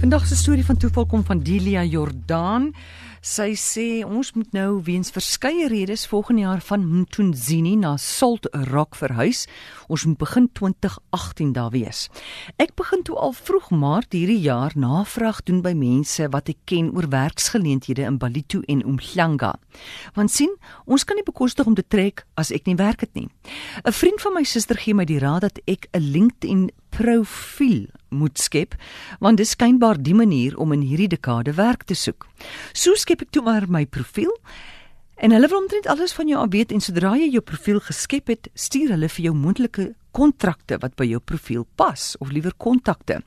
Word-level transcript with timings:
Vandag 0.00 0.26
se 0.26 0.36
storie 0.36 0.64
van 0.64 0.76
toeval 0.76 1.06
kom 1.06 1.24
van 1.24 1.42
Delia 1.44 1.82
Jordaan. 1.84 2.70
Sy 3.20 3.50
sê 3.52 3.82
ons 4.00 4.30
moet 4.32 4.54
nou 4.56 4.78
weens 4.86 5.10
verskeie 5.12 5.66
redes 5.68 6.06
volgende 6.08 6.46
jaar 6.46 6.62
van 6.64 6.86
Mtunzini 6.88 7.74
na 7.76 7.90
Salt 8.00 8.48
Rock 8.70 8.96
verhuis. 8.96 9.42
Ons 9.92 10.06
moet 10.08 10.16
begin 10.22 10.48
2018 10.56 11.52
daar 11.52 11.68
wees. 11.76 12.06
Ek 12.56 12.72
begin 12.80 13.04
toe 13.04 13.18
al 13.20 13.36
vroeg 13.36 13.68
Maart 13.76 14.16
hierdie 14.16 14.40
jaar 14.40 14.72
navraag 14.72 15.42
doen 15.44 15.60
by 15.60 15.74
mense 15.76 16.30
wat 16.32 16.48
ek 16.48 16.64
ken 16.64 16.88
oor 16.96 17.10
werksgeleenthede 17.12 18.08
in 18.08 18.16
Balitu 18.16 18.64
en 18.72 18.80
Umhlanga. 18.80 19.52
Want 20.16 20.32
sien, 20.32 20.56
ons 20.88 21.04
kan 21.04 21.20
nie 21.20 21.28
bekostig 21.28 21.68
om 21.68 21.76
te 21.76 21.84
trek 21.84 22.24
as 22.40 22.56
ek 22.56 22.72
nie 22.72 22.80
werk 22.80 23.04
het 23.04 23.12
nie. 23.12 23.28
'n 23.84 23.92
Vriend 23.92 24.20
van 24.20 24.32
my 24.32 24.44
suster 24.48 24.80
gee 24.80 24.94
my 24.94 25.04
die 25.04 25.20
raad 25.20 25.42
dat 25.42 25.60
ek 25.68 25.92
'n 25.92 26.00
LinkedIn 26.00 26.70
profiel 27.00 27.86
moet 28.10 28.38
skep 28.38 28.76
want 29.22 29.40
dit 29.40 29.48
skynbaar 29.48 30.00
die 30.02 30.16
manier 30.16 30.56
om 30.60 30.74
in 30.76 30.84
hierdie 30.84 31.10
dekade 31.14 31.54
werk 31.56 31.86
te 31.88 31.96
soek. 31.96 32.26
So 32.72 32.98
skep 32.98 33.24
ek 33.24 33.32
toe 33.34 33.44
maar 33.46 33.68
my 33.70 33.86
profiel 33.86 34.34
en 35.20 35.34
hulle 35.36 35.48
wil 35.52 35.62
omtrent 35.62 35.88
alles 35.92 36.14
van 36.16 36.28
jou 36.28 36.44
weet 36.52 36.72
en 36.72 36.84
sodra 36.84 37.14
jy 37.20 37.28
jou 37.34 37.42
profiel 37.44 37.80
geskep 37.84 38.32
het, 38.32 38.48
stuur 38.56 38.94
hulle 38.94 39.08
vir 39.12 39.26
jou 39.28 39.34
moontlike 39.36 39.90
kontrakte 40.16 40.78
wat 40.82 40.96
by 40.98 41.06
jou 41.06 41.20
profiel 41.22 41.66
pas 41.78 42.14
of 42.24 42.32
liewer 42.34 42.54
kontakte. 42.58 43.20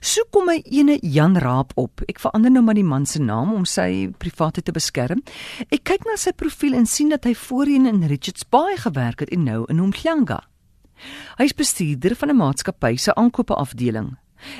So 0.00 0.28
kom 0.30 0.46
my 0.50 0.60
ene 0.68 0.98
Jan 1.02 1.38
Raap 1.40 1.72
op. 1.80 2.04
Ek 2.12 2.20
verander 2.22 2.52
nou 2.52 2.62
maar 2.66 2.78
die 2.78 2.86
man 2.86 3.08
se 3.08 3.22
naam 3.24 3.54
om 3.56 3.64
sy 3.66 4.10
private 4.22 4.62
te 4.62 4.76
beskerm. 4.76 5.24
Ek 5.72 5.82
kyk 5.88 6.06
na 6.06 6.18
sy 6.20 6.36
profiel 6.36 6.76
en 6.78 6.86
sien 6.86 7.10
dat 7.10 7.26
hy 7.26 7.34
voorheen 7.34 7.88
in 7.90 8.04
Richards 8.04 8.46
Bay 8.46 8.76
gewerk 8.84 9.24
het 9.24 9.34
en 9.34 9.48
nou 9.48 9.64
in 9.72 9.82
Umhlanga. 9.82 10.44
Hy 11.36 11.44
is 11.44 11.54
bestuurder 11.54 12.16
van 12.16 12.30
'n 12.30 12.36
maatskappy 12.36 12.96
se 12.96 13.14
aankope 13.14 13.54
afdeling. 13.54 14.16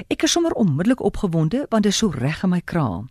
Ek 0.09 0.23
is 0.27 0.33
sommer 0.33 0.53
onmiddellik 0.53 1.01
opgewonde 1.01 1.67
want 1.69 1.83
dit 1.83 1.93
is 1.93 1.99
so 1.99 2.13
reg 2.13 2.43
in 2.43 2.53
my 2.53 2.61
kraal. 2.65 3.07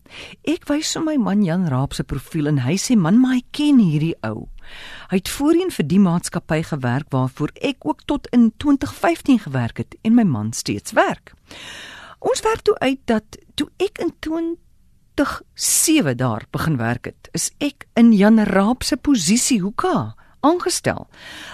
Ek 0.47 0.67
wys 0.69 0.93
hom 0.97 1.07
my 1.09 1.17
man 1.17 1.43
Jan 1.45 1.67
Raap 1.71 1.93
se 1.97 2.03
profiel 2.03 2.47
en 2.51 2.61
hy 2.65 2.77
sê 2.77 2.97
man, 2.97 3.19
maar 3.19 3.39
hy 3.39 3.43
ken 3.55 3.79
hierdie 3.81 4.15
ou. 4.27 4.47
Hy 5.09 5.17
het 5.21 5.29
voorheen 5.33 5.73
vir 5.73 5.87
die 5.89 6.01
maatskappy 6.03 6.61
gewerk 6.69 7.09
waarvoor 7.13 7.53
ek 7.61 7.85
ook 7.89 8.05
tot 8.05 8.29
in 8.35 8.51
2015 8.57 9.39
gewerk 9.47 9.77
het 9.83 9.97
en 10.03 10.15
my 10.15 10.23
man 10.23 10.53
steeds 10.53 10.93
werk. 10.97 11.33
Ons 12.19 12.43
werk 12.45 12.61
toe 12.67 12.77
uit 12.83 13.01
dat 13.05 13.39
toe 13.55 13.69
ek 13.79 14.01
in 14.03 14.13
2007 14.19 16.17
daar 16.17 16.45
begin 16.51 16.77
werk 16.77 17.05
het, 17.05 17.29
is 17.33 17.51
ek 17.57 17.87
in 17.95 18.13
Jan 18.13 18.39
Raap 18.43 18.83
se 18.83 18.97
posisie 18.97 19.61
hoeka 19.63 20.13
aangestel. 20.41 21.07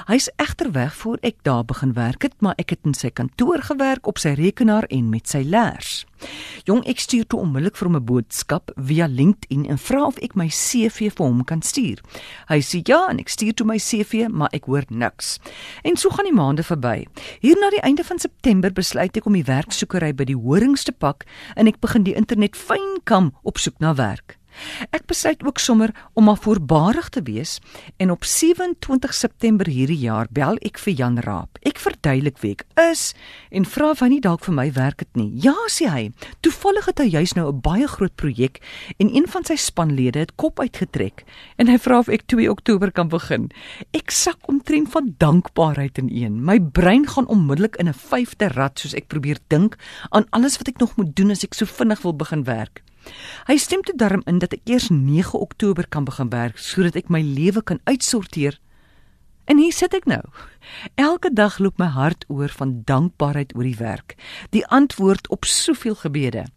Hy's 0.07 0.29
egter 0.35 0.71
weg 0.71 0.95
voor 0.95 1.17
ek 1.21 1.41
daar 1.41 1.65
begin 1.65 1.93
werk 1.93 2.21
het, 2.21 2.33
maar 2.39 2.53
ek 2.61 2.69
het 2.69 2.79
in 2.83 2.93
sy 2.93 3.09
kantoor 3.09 3.61
gewerk 3.61 4.07
op 4.07 4.17
sy 4.21 4.35
rekenaar 4.37 4.87
en 4.89 5.09
met 5.09 5.27
sy 5.29 5.43
leers. 5.45 6.05
Jong, 6.65 6.81
ek 6.89 7.01
stuur 7.03 7.25
toe 7.29 7.39
onmiddellik 7.43 7.77
vir 7.77 7.87
hom 7.87 7.97
'n 7.97 8.05
boodskap 8.05 8.71
via 8.75 9.07
LinkedIn 9.07 9.65
en 9.69 9.77
vra 9.77 10.05
of 10.05 10.17
ek 10.23 10.35
my 10.35 10.47
CV 10.47 11.09
vir 11.11 11.25
hom 11.25 11.43
kan 11.43 11.61
stuur. 11.61 12.01
Hy 12.47 12.59
sê 12.61 12.81
ja 12.83 13.07
en 13.09 13.19
ek 13.19 13.29
stuur 13.29 13.53
toe 13.53 13.65
my 13.65 13.77
CV, 13.77 14.27
maar 14.29 14.49
ek 14.53 14.65
hoor 14.65 14.83
niks. 14.89 15.39
En 15.83 15.95
so 15.97 16.09
gaan 16.09 16.25
die 16.25 16.33
maande 16.33 16.63
verby. 16.63 17.05
Hier 17.41 17.55
na 17.59 17.69
die 17.69 17.81
einde 17.81 18.03
van 18.03 18.19
September 18.19 18.71
besluit 18.71 19.17
ek 19.17 19.25
om 19.25 19.33
die 19.33 19.43
werksoekery 19.43 20.13
by 20.13 20.25
die 20.25 20.37
horings 20.37 20.83
te 20.83 20.91
pak 20.91 21.25
en 21.55 21.67
ek 21.67 21.79
begin 21.79 22.03
die 22.03 22.15
internet 22.15 22.55
fyn 22.55 23.01
kam 23.03 23.33
op 23.43 23.57
soek 23.57 23.79
na 23.79 23.93
werk. 23.95 24.37
Ek 24.91 25.05
besluit 25.09 25.43
ook 25.45 25.59
sommer 25.59 25.93
om 26.13 26.27
maar 26.27 26.39
voorbarig 26.41 27.09
te 27.09 27.21
wees 27.21 27.59
en 27.97 28.11
op 28.11 28.25
27 28.25 29.13
September 29.13 29.67
hierdie 29.67 29.99
jaar 29.99 30.27
bel 30.31 30.57
ek 30.65 30.79
vir 30.81 30.93
Jan 30.93 31.19
Raap. 31.19 31.59
Ek 31.61 31.79
verduidelik 31.81 32.39
wie 32.43 32.53
ek 32.55 32.65
is 32.91 33.13
en 33.51 33.65
vra 33.65 33.91
of 33.91 34.03
hy 34.03 34.09
nie 34.15 34.21
dalk 34.23 34.45
vir 34.45 34.55
my 34.57 34.67
werk 34.75 35.03
het 35.05 35.19
nie. 35.19 35.29
Ja, 35.43 35.55
sê 35.71 35.89
hy. 35.91 36.03
Toevallig 36.45 36.89
het 36.89 36.99
hy 37.03 37.07
juis 37.17 37.35
nou 37.35 37.47
'n 37.51 37.61
baie 37.61 37.87
groot 37.87 38.15
projek 38.15 38.61
en 38.99 39.09
een 39.15 39.27
van 39.27 39.43
sy 39.43 39.55
spanlede 39.55 40.19
het 40.19 40.35
kop 40.35 40.59
uitgetrek 40.59 41.23
en 41.57 41.67
hy 41.67 41.77
vra 41.77 41.99
of 41.99 42.09
ek 42.09 42.27
2 42.27 42.49
Oktober 42.49 42.91
kan 42.91 43.07
begin. 43.07 43.51
Ek 43.93 44.11
sak 44.11 44.47
omtrent 44.47 44.91
van 44.91 45.15
dankbaarheid 45.17 45.97
in 45.97 46.09
een. 46.11 46.43
My 46.43 46.59
brein 46.59 47.07
gaan 47.07 47.27
onmiddellik 47.27 47.75
in 47.75 47.87
'n 47.87 47.93
vyfde 47.93 48.47
rad 48.47 48.79
soos 48.79 48.93
ek 48.93 49.07
probeer 49.07 49.37
dink 49.47 49.77
aan 50.09 50.25
alles 50.29 50.57
wat 50.57 50.67
ek 50.67 50.79
nog 50.79 50.95
moet 50.97 51.15
doen 51.15 51.31
as 51.31 51.43
ek 51.43 51.53
so 51.53 51.65
vinnig 51.65 52.01
wil 52.01 52.13
begin 52.13 52.43
werk. 52.43 52.83
Hy 53.47 53.57
stem 53.57 53.81
te 53.85 53.93
darm 53.95 54.21
in 54.25 54.39
dat 54.39 54.53
ek 54.53 54.65
eers 54.69 54.89
9 54.89 55.39
Oktober 55.39 55.87
kan 55.87 56.05
begin 56.05 56.29
werk 56.29 56.57
sodat 56.57 56.95
ek 56.95 57.09
my 57.09 57.21
lewe 57.21 57.61
kan 57.63 57.79
uitsorteer. 57.85 58.59
En 59.45 59.59
hier 59.61 59.73
sit 59.73 59.93
ek 59.93 60.07
nou. 60.09 60.23
Elke 60.97 61.29
dag 61.29 61.59
loop 61.61 61.77
my 61.77 61.91
hart 61.93 62.25
oor 62.33 62.49
van 62.49 62.79
dankbaarheid 62.89 63.53
oor 63.53 63.67
die 63.67 63.77
werk, 63.77 64.15
die 64.49 64.63
antwoord 64.73 65.29
op 65.29 65.45
soveel 65.45 65.93
gebede. 66.01 66.47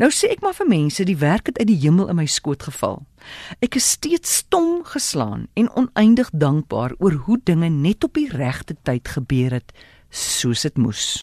Nou 0.00 0.08
sê 0.14 0.30
ek 0.32 0.40
maar 0.40 0.56
vir 0.56 0.70
mense, 0.70 1.04
die 1.04 1.18
werk 1.20 1.52
het 1.52 1.60
uit 1.60 1.68
die 1.68 1.80
hemel 1.84 2.08
in 2.08 2.16
my 2.16 2.26
skoot 2.26 2.64
geval. 2.64 3.02
Ek 3.60 3.76
is 3.76 3.90
steeds 3.98 4.40
stom 4.40 4.80
geslaan 4.88 5.46
en 5.60 5.68
oneindig 5.76 6.32
dankbaar 6.32 6.96
oor 6.98 7.20
hoe 7.28 7.36
dinge 7.44 7.68
net 7.68 8.08
op 8.08 8.16
die 8.16 8.30
regte 8.32 8.78
tyd 8.80 9.12
gebeur 9.12 9.60
het, 9.60 9.76
soos 10.08 10.64
dit 10.64 10.80
moes. 10.80 11.18